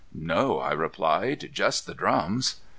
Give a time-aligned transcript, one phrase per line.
[0.15, 1.51] "No," I replied.
[1.53, 2.55] "Just the drums."